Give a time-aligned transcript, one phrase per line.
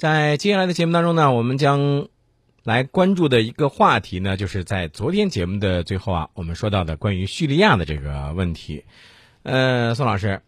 [0.00, 2.08] 在接下来的节目当中呢，我们将
[2.64, 8.82] 来关注的一个话题呢，就是在昨天节目的最后啊，我们说到的关于叙利亚的这个问题。
[9.42, 10.40] 呃，宋老师，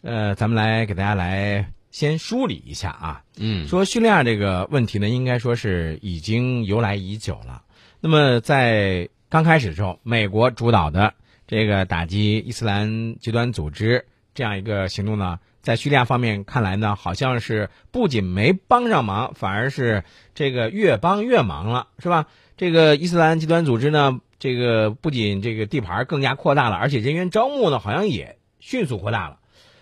[0.00, 3.22] 呃，咱们来给大家来先梳理一下啊。
[3.36, 7.62] 嗯，说叙利亚这个问题呢，应该说是已经由来已久了。
[8.00, 11.12] 那么在刚开始的时候，美国主导的
[11.46, 15.40] 这个打击伊斯兰极端组织这样一个行动呢。
[15.64, 22.26] 在叙利亚方面看来呢，好像是不仅没帮上忙，反而是这个越帮越忙了，是吧？
[22.58, 29.38] 这个伊斯兰极端组织呢，这个不仅这个地盘更加扩大了，而且人员招募呢，好像也迅速扩大了。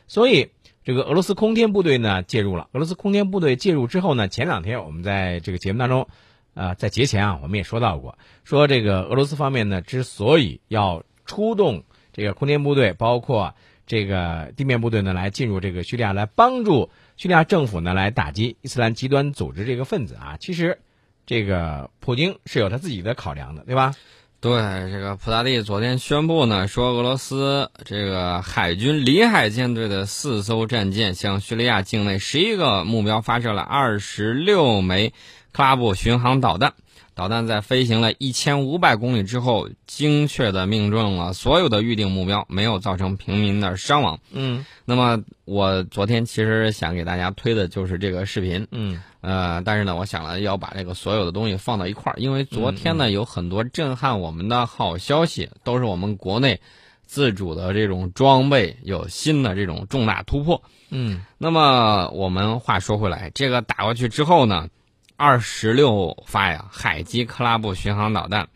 [0.06, 0.50] 所以，
[0.84, 2.68] 这个俄罗斯空天部队呢介入了。
[2.72, 6.06] 俄罗斯空天部队介入之后呢，前两天我们在这个节目当中，
[6.54, 13.56] 呃，在节前啊，我们也说到过，说这个俄罗斯方面呢，之所以要出动这个空天部队，包括。
[13.86, 20.36] 这个地面部队呢，来进入这个叙利亚，来帮助叙利亚政府呢，来打击伊斯兰极端组织这个分子啊。
[20.40, 20.78] 其实，
[21.26, 23.94] 这个普京是有他自己的考量的，对吧？
[24.40, 24.50] 对，
[24.90, 35.12] 这个普大帝昨天宣布呢，说俄罗斯这个海军里海舰队的四艘战舰向叙利亚境内十一个目标发射了二十六枚
[35.52, 36.74] 克拉布巡航导弹。
[37.14, 44.18] 导弹在飞行了一千五百公里之后，精确的命中了所有的预定目标，没有造成平民的伤亡。
[44.32, 48.66] 嗯，那么我昨天其实想给大家推的就是这个视频。
[48.70, 56.62] 嗯，呃，但是呢，我想了要把这个所有的东西放到一块儿，因为昨天呢有很多震撼我们的好消息，都是我们国内
[57.04, 60.62] 自主的这种装备有新的这种重大突破。
[60.88, 64.68] 嗯，那么我们话说回来，这个打过去之后呢？
[65.16, 68.48] 二十六发呀，海基克拉布巡航导弹，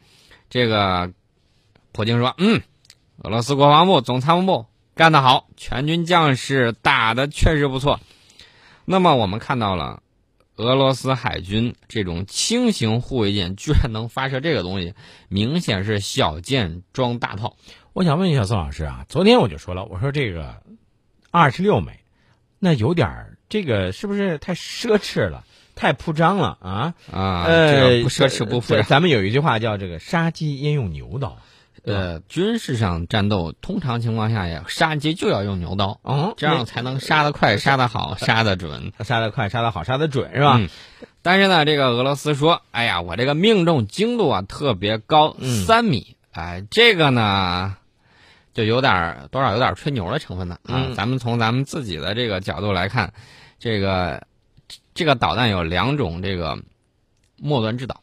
[0.51, 1.13] 这个
[1.93, 2.63] 普京说：“嗯，
[3.19, 8.01] 俄罗斯国防部总参谋部干得好，全军将士打的确实不错。”
[8.85, 10.03] 那么我们看到了
[10.57, 14.95] 俄罗斯海军这种轻型护卫舰居然能发射这个东西，
[15.29, 17.57] 明显是小舰装大炮。
[17.93, 20.63] 我想问一下宋老师啊，昨天我就说了，我说这个
[21.31, 22.01] 二十六枚，
[22.59, 25.45] 那有点儿这个是不是太奢侈了？
[25.77, 27.45] 太铺张了啊啊！
[27.45, 28.83] 呃，不奢侈不铺张。
[28.83, 31.37] 咱们有一句话叫“这个杀鸡焉用牛刀”。
[31.85, 38.93] 呃，军事上战斗，通常情况下呀，杀鸡就要用牛刀，哦，这样才能杀得快、杀得好、杀得准。
[39.05, 40.61] 杀得快、杀得好、杀得准，是吧？
[41.23, 45.37] 但是呢，这个俄罗斯说：“哎呀，我这个命中精度啊特别高，
[45.67, 47.77] 三米。”哎，这个呢，
[48.55, 50.89] 就有点多少有点吹牛的成分呢啊。
[50.97, 53.13] 咱们从咱们自己的这个角度来看，
[53.59, 54.27] 这个。
[54.97, 56.59] 这个导弹有两种，这个
[57.37, 58.01] 末端制导，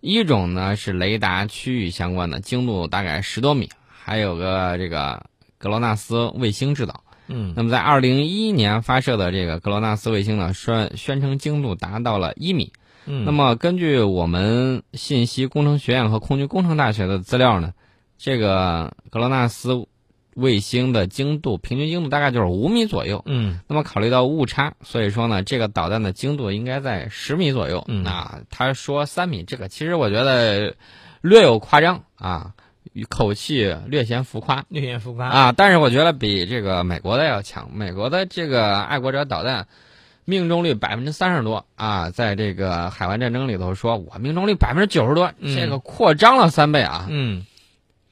[0.00, 5.26] 一种呢是雷达区域相关的，精度大概十多米，还有个这个
[5.58, 7.02] 格罗纳斯卫星制导。
[7.26, 12.72] 嗯，那么在二零一一年发射的这个格罗纳斯卫星呢，宣宣称精度达到了一米。
[13.06, 17.74] 嗯，那么根据我们信息工程学院和空军工程大学的资料呢，
[18.16, 19.88] 这个格罗纳斯。
[20.36, 27.78] 卫星的精度平均精度大概就是五米左右，嗯，那么考虑到误差，所以说呢，这个导弹的精度应该在十米左右。
[28.04, 30.74] 啊他说三米，这个其实我觉得
[31.22, 32.52] 略有夸张啊，
[33.08, 35.26] 口气略显浮夸，略显浮夸。
[35.26, 35.52] 啊。
[35.56, 39.66] 但是我觉得比这个美国的要强，美国的这个爱国者导弹
[40.26, 47.46] 命中率百分之三十多啊，在这个海湾战争里头说我命中率百分之九十多，这个扩张了三倍啊，嗯。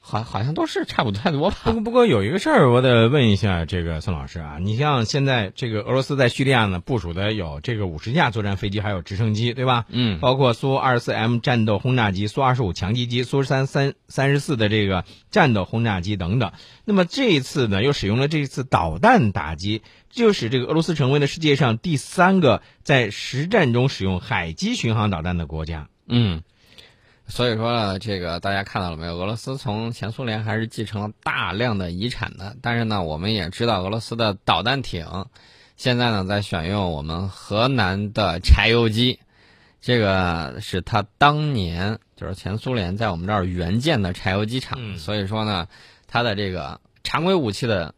[0.07, 1.57] 好，好像都是差不太多吧。
[1.65, 4.59] 不过，不过有一个事儿，我得问一下这个孙老师啊。
[4.61, 9.87] 你像现在这个俄罗斯在叙利亚呢部署的有这个五十架作战飞机，还有直升机，对吧？
[9.89, 10.21] 嗯。
[10.21, 16.53] 包括苏二十四 M 战斗轰炸机、苏二十五强击机、苏三三三十四的这个战斗轰炸机等等。
[16.85, 25.89] 那么这一次呢，又使用了这一次导弹打击，就使这个俄罗斯成为了世界上第三个在实战中使用海基巡航导弹的国家。
[26.07, 26.43] 嗯。
[27.27, 29.17] 所以说呢，这个大家看到了没有？
[29.17, 32.57] 俄罗斯从前苏联还是继承了大量的遗产的。
[32.63, 35.27] 但是呢，我们也知道俄罗斯的导弹艇，
[35.77, 39.19] 现在呢在选用我们河南的柴油机，
[39.81, 44.99] 这个是他当年就是前苏联在我们这儿援建的柴油机厂。
[44.99, 45.67] 所以说呢，
[46.07, 47.95] 它的这个常规武器的。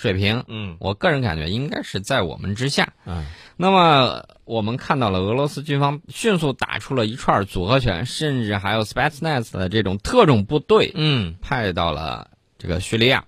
[0.00, 3.26] 水平，嗯，我个人感觉应该是在我们之下，嗯，
[3.58, 13.26] 那么我们看到了俄罗斯军方迅速打出了一串组合拳，甚至还有 Spetsnaz 的这种特种部队，嗯，派到了这个叙利亚。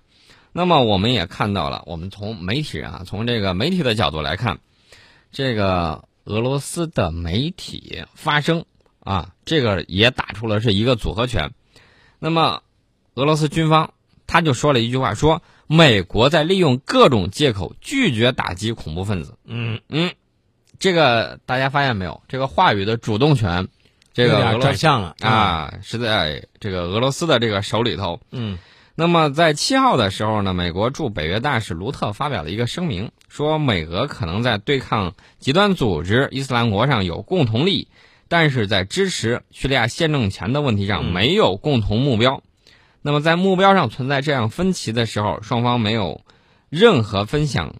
[0.51, 4.57] 那么我们也看到了，我们从媒体啊，从这个媒体的角度来看，
[5.31, 8.65] 这个俄罗斯的媒体发声
[9.01, 11.51] 啊，这个也打出了是一个组合拳。
[12.17, 12.63] 那么
[13.13, 13.93] 俄罗斯军方
[14.25, 15.43] 他就说了一句话，说。
[15.73, 19.39] 美国在利用各种借口拒绝打击恐怖分子。
[19.43, 20.11] 嗯嗯，
[20.77, 22.21] 这个大家发现没有？
[22.27, 23.67] 这个话语的主动权，
[24.13, 28.19] 这个转向了啊，是在这个俄罗斯的这个手里头。
[28.31, 28.59] 嗯。
[28.93, 37.87] 那么在七号的时候呢，美国驻北约大使卢特发表了一个声明，说美俄可能在对抗极端组织伊斯兰国上有共同利益，
[38.27, 42.43] 但是在支持叙利亚宪政权的问题上没有共同目标。
[43.03, 46.21] 那么在目标上存在这样分歧的时候，双方没有
[46.71, 47.75] 任何分享。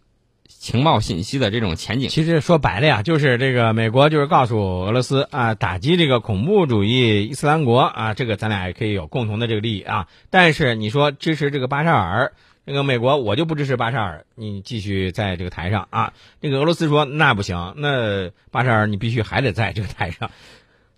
[0.46, 10.08] 情报信息的这种前景，其实说白了呀，就是这个美国就是告诉俄罗斯啊，打击这个恐怖主义伊斯兰国啊，这个咱俩也可以有共同的这个利益啊。
[10.30, 12.32] 但是你说支持这个巴沙尔，
[12.66, 16.14] 这个美国我就不支持巴沙尔，你继续在这个台上啊。
[16.40, 20.32] 这个俄罗斯说那不行，那巴沙尔你必须还得在这个台上。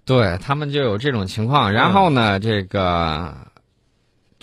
[0.06, 3.36] 对他们就有这种情况，然后呢，这个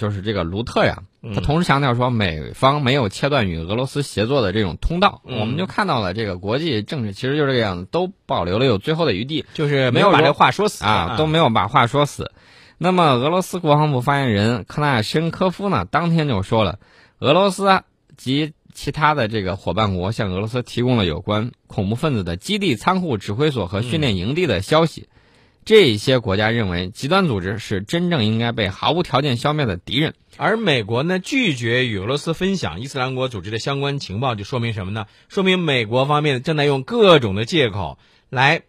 [0.02, 1.04] 就是这个卢特呀。
[1.32, 5.22] 他同时强调说，美方没有切断与俄罗斯协作的这种通道。
[5.22, 12.32] 我们就看到了，这个国际政治其实就这个样子，都保留了有最后的余地，就是没有把这话说死啊，都没有把话说死。
[12.76, 16.80] 那么，俄罗斯国防部发言人克纳申科夫呢，当天就说了，
[17.20, 17.82] 俄罗斯
[18.16, 25.08] 及其他的这个伙伴国向俄罗斯提供了有关恐怖分子的基地、仓库、指挥所和训练营地的消息。
[25.64, 30.14] 这些国家认为，极端组织是真正应该被毫无条件消灭的敌人。
[30.36, 35.06] 而美国呢，拒绝与俄罗斯分享伊斯兰国组织的相关情报，就说明什么呢？
[35.28, 37.98] 说明美国方面正在用各种的借口
[38.28, 38.62] 来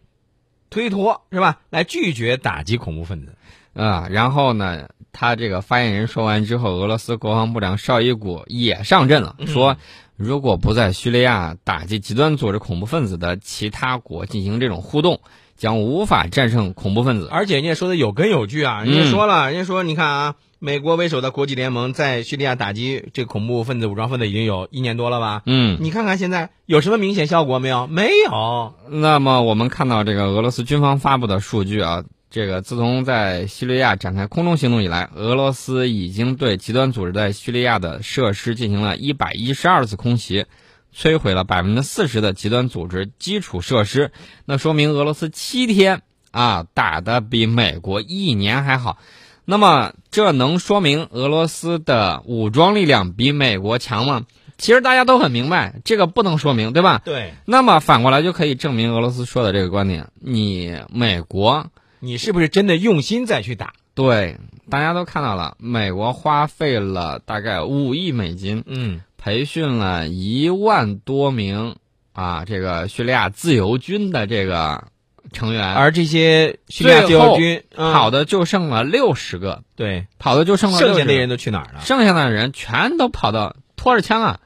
[0.70, 1.60] 推脱，是吧？
[1.70, 3.34] 来拒绝打击恐怖分子。
[3.72, 9.78] 啊，然后呢，他这个发言人说完之后，俄罗斯国防部长绍伊古也上阵了，说，
[10.14, 15.20] 如果不在叙利亚打击极端组织恐怖分子的其他国进行这种互动。
[15.56, 18.82] 将无法战胜恐怖分子，而且人家说的有根有据啊！
[18.82, 25.42] 人家说了，人家说，你看啊，美国为首的国际联盟在叙利亚打击这恐怖分子、武装分子已经有一年多了吧？
[25.46, 27.86] 嗯，你看看现在有什么明显效果没有？
[27.86, 28.74] 没有。
[28.88, 40.46] 那么我们看到这个俄罗斯军方发布的数据啊，这个自从在叙利亚展开空中行动以来，俄罗斯已经对极端组织在叙利亚的设施进行了一百一十二次空袭。
[40.94, 44.12] 摧毁了百分之四十的极端组织基础设施，
[44.44, 48.98] 那说明俄罗斯七天啊打的比美国一年还好。
[49.44, 54.24] 那么这能说明俄罗斯的武装力量比美国强吗？
[54.56, 57.02] 其实大家都很明白，这个不能说明，对吧？
[57.04, 57.34] 对。
[57.44, 61.66] 那么反过来就可以证明俄罗斯说的这个观点：你美国，
[61.98, 63.72] 你是不是真的用心再去打？
[63.94, 64.38] 对，
[64.70, 68.62] 大家都看到了，美国花费了大概五亿美金。
[68.66, 69.00] 嗯。
[69.24, 71.76] 培训了一万多名
[72.12, 74.88] 啊，这个叙利亚自由军的这个
[75.32, 81.80] 成员，而这些叙利亚自由军跑的就剩了六十个，对，跑的就剩了剩下的人都去哪儿了？
[81.80, 84.40] 剩下的人全都跑到拖着枪啊，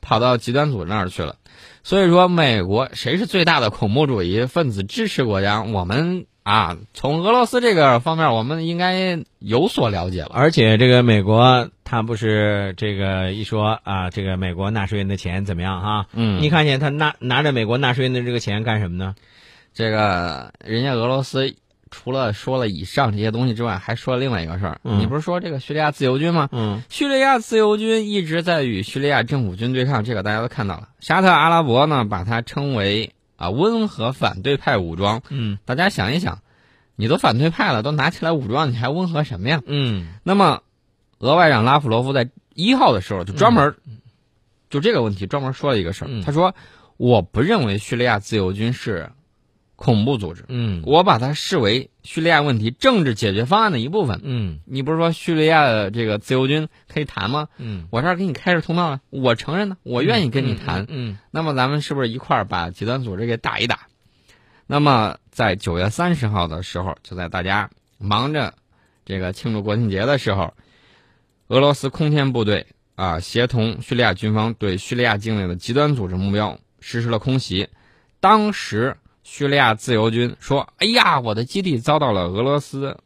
[0.00, 1.36] 跑到极端组织那儿去了。
[1.84, 5.62] 所以说，美国谁是最大的恐怖主义分子支持国家？
[5.62, 6.26] 我们。
[6.48, 10.30] 啊，从俄罗斯这个方面，我们应该有所了解了。
[10.32, 16.06] 而且，这个美国，他不是这个一说啊，这个美国纳税人的钱怎么样哈？
[16.14, 19.14] 嗯，你看见他拿拿着美国纳税人的这个钱干什么呢？
[19.74, 21.54] 这个人家俄罗斯
[21.90, 24.80] 除了说了以上这些东西之外，还说了另外一个事儿。
[24.84, 26.48] 你不是说这个叙利亚自由军吗？
[26.50, 30.88] 嗯，叙利亚自由军一直在与叙利亚政府军对抗，这个大家都看到了。
[30.98, 33.12] 沙特阿拉伯呢，把它称为。
[33.38, 36.42] 啊，温和反对派武装，嗯，大家想一想，
[36.96, 39.62] 你都反对派了，都拿起来武装，你还温和什么呀？
[39.64, 40.60] 嗯，那么，
[41.20, 43.74] 俄外长拉夫罗夫在一号的时候就专门
[44.68, 46.54] 就这个问题专门说了一个事儿，他说，
[46.98, 49.10] 我不认为叙利亚自由军是。
[49.80, 57.46] 恐怖组织，嗯，我把它视为叙利亚问题政治解决方案的一部分，嗯，你不是说叙利亚的这个自由军可以谈吗？
[57.58, 63.86] 嗯，我这儿给你开着通道了，我承认呢，我愿意跟你谈，嗯，那么咱们是不是一块儿把极端组织给打一打？
[64.66, 68.54] 那么在九月三十号的时候，就在大家忙着
[69.04, 70.54] 这个庆祝国庆节的时候，
[71.46, 72.66] 俄罗斯空天部队
[72.96, 77.68] 啊，协同叙利亚军方对叙利亚境内的极端组织目标实施了空袭，
[78.18, 78.96] 当时。
[79.30, 82.96] 叙利亚自由军说：“哎呀，我的基地遭到了俄罗斯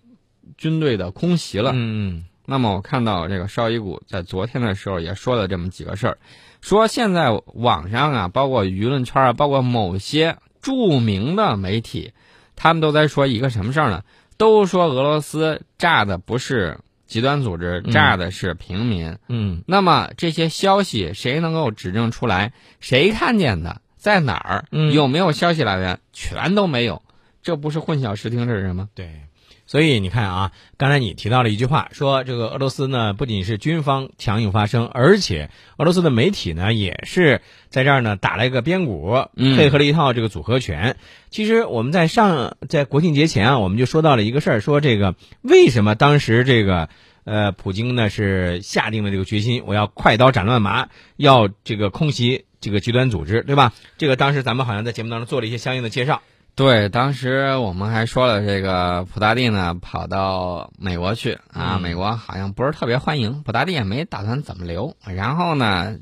[0.56, 6.18] 军队的空袭了。”嗯，那么我看到这个绍伊古在昨天的时候也说了这么几个事儿，
[6.60, 12.12] 说现在网上啊，包括舆论圈啊，包括某些著名的媒体，
[12.54, 14.04] 他们都在说一个什么事儿呢？
[14.38, 19.18] 都说俄罗斯炸的不是极端组织，炸的是平民。
[19.28, 22.52] 嗯，那么这些消息谁能够指证出来？
[22.78, 23.82] 谁看见的？
[24.02, 24.64] 在哪儿？
[24.90, 26.00] 有没有消息来源？
[26.12, 27.02] 全都没有，
[27.40, 28.88] 这不是混淆视听，这是什么？
[28.96, 29.20] 对，
[29.64, 40.96] 所以你看啊，刚才你提到了一句话，说这个俄罗斯呢不仅是军方强硬发声，而且俄罗斯的媒体呢也是在这儿呢打了一个边鼓，配合了一套这个组合拳。
[41.30, 46.88] 其实我们在上在国庆节前啊，我们就说到了一个事儿，说这个为什么当时这个
[47.22, 53.74] 呃普京呢是下定了这个决心，我要快刀斩乱麻，要这个空袭这个极端组织，对吧？
[53.98, 56.22] 这个当时咱们好像在节目当中做了一些相应的介绍。
[56.54, 64.94] 对，当时我们还说了，这个普大帝呢跑到美国去啊，美国好像不是特别欢迎，普大帝也没打算怎么留。
[65.04, 65.96] 然后呢，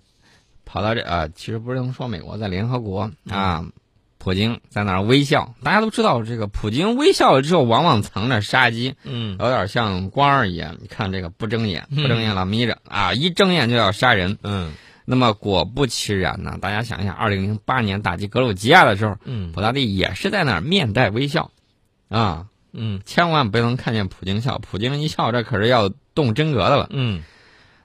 [0.65, 3.65] 跑到这呃，其实不是能说美国在联合国啊，
[4.19, 5.55] 普京在那儿微笑。
[5.63, 10.77] 大家都知道，这个普京微笑了之后，往往藏着杀机，嗯，有点像官儿一样。
[10.81, 14.73] 你看这个不睁眼，不睁眼老眯着啊，一睁眼就要杀人，嗯。
[15.11, 21.51] 那么果不其然呢，大家想一想，二零零八年打击格鲁吉亚的时候，嗯，普大帝也是在那儿面带微笑，
[22.09, 27.25] 啊，嗯，千万不能看见普京笑，普京一笑，这可是要动真格的了，嗯。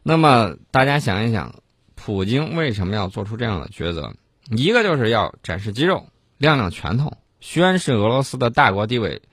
[0.03, 1.55] 那么大家想一想，
[1.95, 4.13] 普京为什么要做出这样的抉择？
[4.51, 6.05] 一个就是要展示肌肉，
[6.37, 9.23] 亮亮拳头，宣示俄罗斯的大国地位，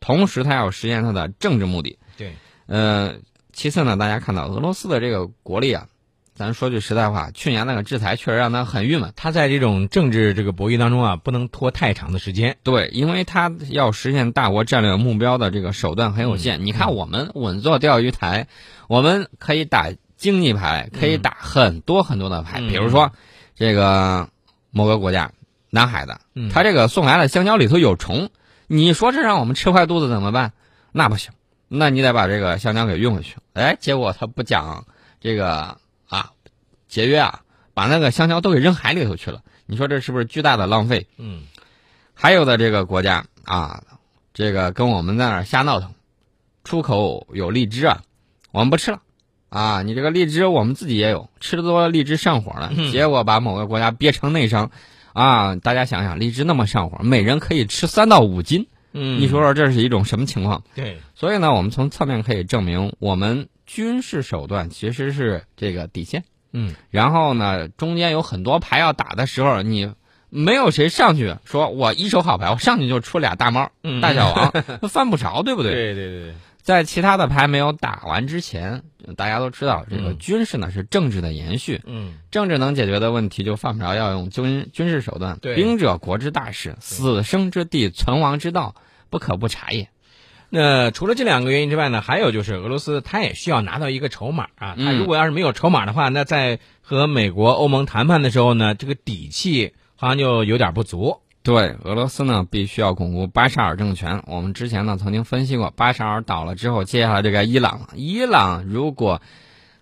[0.00, 2.00] 同时他要实现他的政治目的。
[2.16, 2.32] 对，
[2.66, 3.14] 呃，
[3.52, 5.86] 其次呢，大家看到俄罗斯的这个国力啊。
[6.38, 9.12] 咱说句实在话，去年那个制裁确实让他很郁闷。
[9.16, 12.56] 他在这种政治这个博弈当中啊，不能拖太长的时间。
[12.62, 16.64] 对，因为他要实现大国战略目标的这个手段很有限。
[16.64, 18.46] 你看，我们稳坐钓鱼台，
[18.86, 22.60] 我们可以打经济牌，可以打很多很多的牌。
[22.60, 23.10] 比如说，
[23.56, 24.28] 这个
[24.70, 25.32] 某个国家，
[25.70, 26.20] 南海的，
[26.54, 28.30] 他这个送来的香蕉里头有虫，
[28.68, 30.52] 你说这让我们吃坏肚子怎么办？
[30.92, 31.32] 那不行，
[31.66, 33.34] 那你得把这个香蕉给运回去。
[33.54, 34.86] 哎，结果他不讲
[35.20, 35.78] 这个。
[36.88, 37.42] 啊，节约啊，
[37.74, 39.42] 把那个香蕉都给扔海里头去了。
[39.66, 41.06] 你说这是不是巨大的浪费？
[41.18, 41.42] 嗯，
[42.14, 43.82] 还有的这个国家啊，
[44.32, 45.92] 这个跟我们在那儿瞎闹腾，
[46.64, 48.02] 出口有荔枝啊，
[48.50, 49.02] 我们不吃了
[49.50, 49.82] 啊。
[49.82, 54.70] 你这个荔枝我们自己也有，吃的多荔枝上火了，结果把某个国家憋成内伤
[55.12, 55.56] 啊。
[55.56, 60.64] 大家想想，荔枝那么上火，每人可以吃三到五斤，嗯，你说说这是一种什么情况？
[60.74, 63.48] 对，所以呢，我们从侧面可以证明我们。
[63.70, 66.24] 军事手段其实是这个底线，
[66.58, 69.92] 嗯，然后呢，中间有很多牌要打的时候，你
[70.30, 73.70] 没有谁上去说我一手好牌，我上去就出俩大猫、
[74.02, 74.52] 大小王，
[74.90, 75.72] 犯不着，对不对？
[75.72, 78.82] 对对对，在其他的牌没有打完之前，
[79.16, 85.38] 大家都知道这个军事呢是政治的延续，嗯，政治能解决的问题就犯不着要用军军事手段。
[85.40, 88.74] 兵者，国之大事，死生之地，存亡之道，
[89.08, 89.88] 不可不察也。
[90.50, 94.76] 那除了这两个原因之外呢，还有就是俄罗斯他也需要拿到一个筹码啊。
[94.76, 101.20] 他如果要是没有筹码的话，那在和美国、欧盟谈判的时候呢，这个底气好像就有点不足。
[101.42, 104.22] 对，俄罗斯呢必须要巩固巴沙尔政权。
[104.26, 109.20] 我们之前呢曾经分析过，巴沙尔倒了之后，接下来这个伊朗，伊朗如果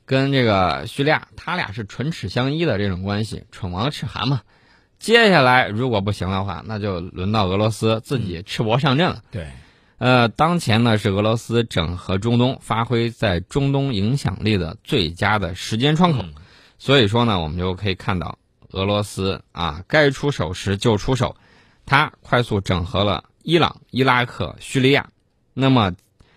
[0.04, 4.42] 跟这个叙利亚，他俩是唇齿相依的这种关系，唇亡齿寒嘛。
[4.98, 9.22] 接下来如果不行的话，那就轮到俄罗斯自己赤膊上阵了。
[9.30, 9.46] 对。
[9.98, 16.22] 呃，当前呢是俄罗斯整合中东、发挥在中东影响力的最佳的时间窗口，
[16.78, 18.38] 所以说呢，我们就可以看到
[18.72, 21.34] 俄罗斯啊，该出手时就出手，
[21.86, 25.08] 它快速整合了伊朗、伊拉克、叙利亚，
[25.54, 25.94] 那么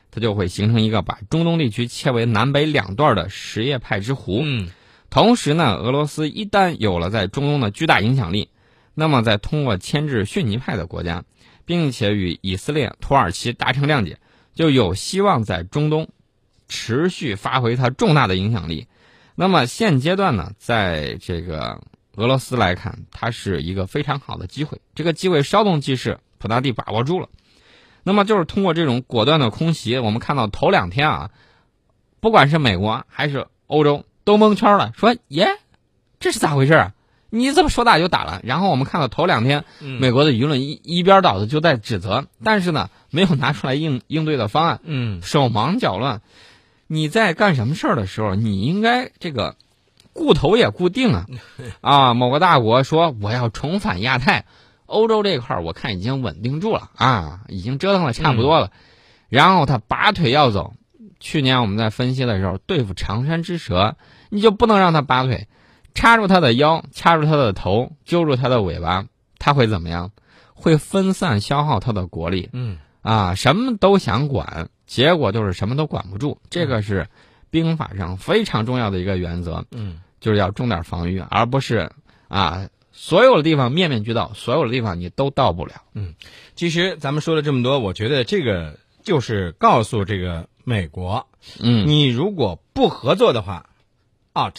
[0.09, 4.39] 它就会形成一个把中东地区切为南北两段的什叶派之湖。
[4.41, 4.69] 嗯，
[5.09, 8.47] 同时呢，俄罗斯一旦有了在中东的巨大影响力，
[8.93, 11.25] 那么再通过牵制逊尼派的国家。
[11.69, 14.17] 并且与以色列、土耳其达成谅解，
[14.55, 16.09] 就有希望在中东
[16.67, 18.87] 持续发挥它重大的影响力。
[19.35, 21.79] 那么现阶段呢，在这个
[22.15, 24.81] 俄罗斯来看，它是一个非常好的机会。
[24.95, 27.29] 这个机会稍纵即逝，普大帝把握住了。
[28.01, 31.29] 那么就是通过这种果断的空袭，我们看到头两天啊，
[32.19, 35.47] 不管是美国还是欧洲都蒙圈了，说耶，
[36.19, 36.93] 这是咋回事啊？
[37.29, 38.41] 你这么说打就打了？
[38.43, 39.63] 然后我们看到头两天，
[39.99, 46.21] 美国的舆论一一边倒的就在指责，但是呢，没有拿出来应应对的方案，嗯，手忙脚乱。
[46.87, 49.55] 你在干什么事儿的时候，你应该这个
[50.11, 51.25] 固头也固定啊，
[51.81, 54.45] 啊，某个大国说我要重返亚太，
[54.87, 56.89] 欧洲这块儿我看已经稳定住了。
[56.95, 58.71] 啊，已经折腾的差不多了，
[59.29, 60.73] 然后他拔腿要走。
[61.19, 63.97] 去年我们在分析的时候，对付长山之蛇，
[64.29, 65.47] 你就不能让他拔腿。
[65.93, 69.05] 插住他的腰，掐住他的头，揪住他的尾巴，
[69.37, 70.11] 他会怎么样？
[70.53, 72.49] 会分散消耗他的国力。
[72.51, 76.37] 嗯，啊，什么都想管，结果就是什么都管不住。
[76.49, 77.07] 这个是
[77.49, 79.65] 兵法上非常重要的一个原则。
[79.71, 81.91] 嗯，就是要重点防御，而不是
[82.27, 85.75] 啊，所有的地方面面俱到，所有的地方你都到不了。
[85.93, 86.13] 嗯，
[86.55, 91.25] 其实咱们说了这么多，我觉得这个就是告诉这个美国，
[91.61, 93.69] 嗯，你如果不合作的话
[94.37, 94.57] ，out，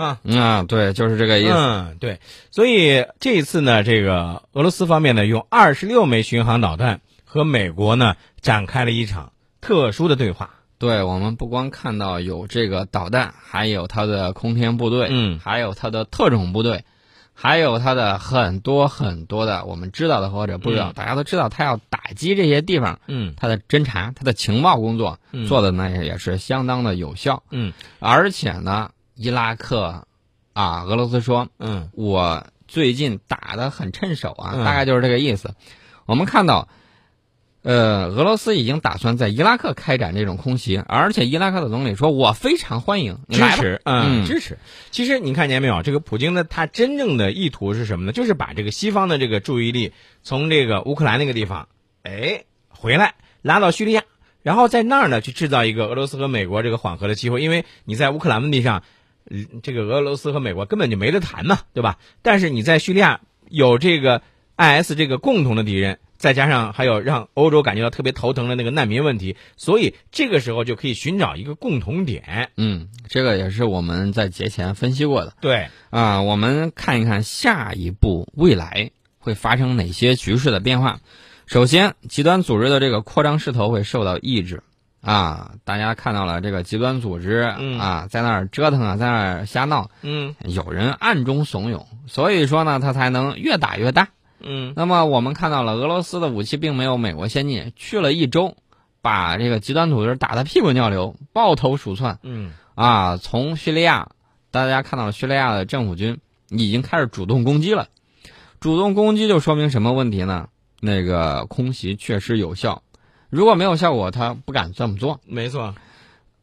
[0.00, 0.18] 啊。
[0.36, 1.52] 啊，对，就是这个意思。
[1.54, 10.50] 嗯，对，所以这一次呢，这个俄罗斯方面呢，用二十六枚巡航导弹和美国呢展开了一场特殊的对话。
[10.78, 15.38] 对我们不光看到有这个导弹，还有它的空天部队，嗯。
[15.38, 16.84] 还有它的特种部队，
[17.34, 20.94] 还有它的很多很多的我们知道的或者不知道，嗯。
[20.94, 23.34] 大家都知道，它要打击这些地方，嗯。
[23.36, 25.46] 它的侦察、它的情报工作嗯。
[25.46, 27.74] 做的呢也是相当的有效，嗯。
[27.98, 30.06] 而且呢，伊拉克
[30.54, 35.54] 啊，俄罗斯说嗯我最近打的很趁手啊，嗯大概就是这个意思。
[36.06, 36.68] 我们看到，
[37.60, 43.56] 呃，俄罗斯已经打算在伊拉克开展这种空袭，而且伊拉克的总理说：“我非常欢迎，你来。
[43.56, 44.58] 支持，嗯支持。
[44.90, 48.12] 其实你看见没有，这个普京的，他真正的意图是什么呢？
[48.12, 51.68] 就是把这个西方的这个注意力从这个乌克兰那个地方，
[52.04, 54.04] 哎，回来拉到叙利亚，
[54.42, 57.42] 然后在那儿呢去制造一个俄罗斯和美国这个缓和的机会。
[57.42, 58.82] 因为你在乌克兰问题上，嗯
[59.62, 61.98] 这个俄罗斯和美国根本就没得谈嘛，对吧？
[62.22, 64.22] 但是你在叙利亚有这个
[64.56, 65.98] IS 这个共同的敌人。
[66.20, 72.50] 再加上还有让欧洲感觉到特别头疼的那个难民问题，所以这个时候就可以寻找一个共同点。
[72.58, 76.20] 嗯，这个也是我们在节前分析过的对，啊。
[76.20, 81.00] 我们看一看下一步未来会发生哪些局势的变化。
[81.46, 84.62] 首先，极端组织的这个扩张势头会受到抑制
[85.00, 85.52] 啊。
[85.64, 94.08] 大家看到了这个极端组织嗯啊，在那儿折腾啊，在那儿瞎闹，嗯有人暗中怂恿，所以说呢，他才能越打越大。
[94.40, 98.56] 嗯那么我们看到了，俄罗斯的武器并没有美国先进，去了一周，
[99.02, 103.18] 把这个极端组织打得屁滚尿流，抱头鼠窜嗯啊！
[103.18, 104.08] 从叙利亚，
[104.50, 107.88] 大家看到了叙利亚的政府军已经开始主动攻击了，
[108.60, 110.48] 主动攻击就说明什么问题呢？
[110.80, 112.82] 那个空袭确实有效，
[113.30, 115.20] 如果没有效果，他不敢这么做。
[115.24, 115.74] 没错，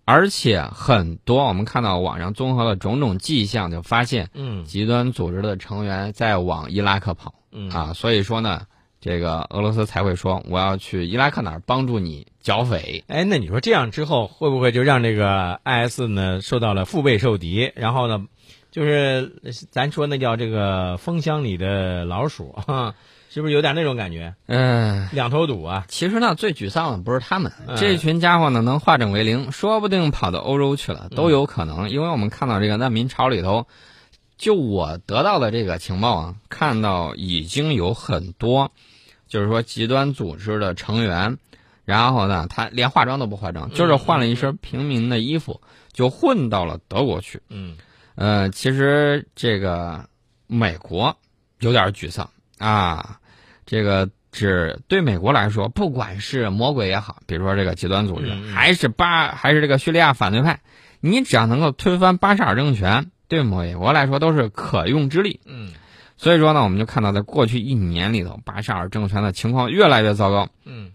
[0.06, 7.34] 而且很多我们看到网上综合了种种迹象，就发现嗯极端组织的成员在往伊拉克跑。
[7.52, 8.62] 嗯啊，所以说呢，
[9.02, 13.04] 这个俄罗斯才会说我要去伊拉克哪儿帮助你剿匪。
[13.08, 17.72] 哎，那你说这样之后会不会就让这个 IS 呢受到了腹背受敌？
[17.76, 18.26] 然后呢，
[18.78, 19.34] 就是
[19.72, 22.94] 咱说那叫这个蜂箱里的老鼠，哈，
[23.28, 24.36] 是不是有点那种感觉？
[24.46, 25.86] 嗯、两头堵啊！
[25.88, 31.90] 其实呢，最沮丧的不是他们，嗯这群家伙呢能化整为零，说不定跑到欧洲去了，都有可能。
[31.90, 33.66] 因为我们看到这个难民潮里头，
[34.38, 38.72] 就我得到的这个情报啊，看到已经有很多，
[39.28, 41.40] 就是说极端组织的成员，
[41.84, 45.62] 然后呢，他连化妆都不化妆，就是换了一身平民的衣服，
[45.92, 47.42] 就混到了德国去。
[47.50, 47.76] 嗯
[48.18, 50.10] 呃，其实这个
[50.48, 51.16] 美国
[51.60, 52.28] 有点沮丧
[52.58, 53.20] 啊，
[53.64, 60.62] 这个只对美国来说，不管是魔鬼也好，比如说这个极端组织，嗯嗯还是巴，还是这个叙利亚反对派，
[61.00, 65.40] 你只要能够推翻巴沙尔政权，对美国来说都是可用之力。
[65.46, 65.74] 嗯
[66.18, 70.50] 所以说呢，我们就看到在过去一年里头，巴沙尔政权的情况越来越糟糕。
[70.66, 70.92] 嗯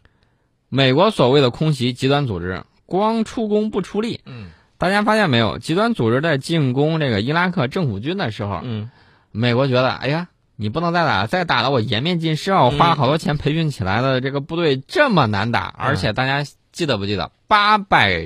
[0.68, 4.20] 美国所谓的空袭极端组织，光出工不出力。
[4.26, 4.50] 嗯
[4.82, 5.58] 大家发现没有？
[5.58, 8.90] 极端组织在进攻这个伊拉克政府军的时候，嗯
[9.30, 12.64] 美国觉得，哎呀，你不能再打了，再打了我颜面尽失啊！
[12.64, 18.24] 我花了好多钱培训起来的这个部队这么难打，而且大家记得不记得，八百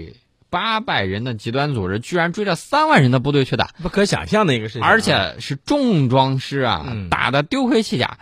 [0.49, 8.17] 八百人的极端组织居然追着三万人的部队去打，不可想象的一个事情啊，而且是重装师啊，嗯打的丢盔弃甲，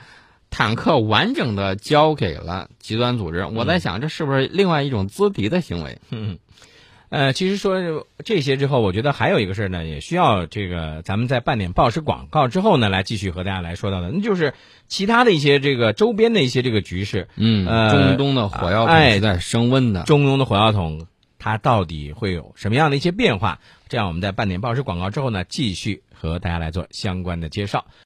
[0.51, 3.47] 坦克完整的交给了极端组织。
[3.47, 6.01] 我在想，这是不是另外一种资敌的行为？
[6.11, 6.39] 嗯，
[7.11, 14.55] 呃，其实说这些之后，我觉得还有一个事儿呢，也需要这个咱们在半点报时广告之后呢，来继续和大家来说到的，那就是
[14.89, 20.03] 其他的一些这个周边的一些这个局势，嗯，呃中东的火药桶哎是在升温的。
[20.03, 21.07] 中东的火药桶
[21.39, 23.61] 它到底会有什么样的一些变化？
[23.89, 27.85] 这样我们在半点报时广告之后呢，继续和大家来做相关的介绍。